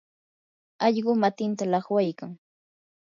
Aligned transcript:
allqu 0.85 1.11
matinta 1.21 1.63
llaqwaykan. 1.71 2.31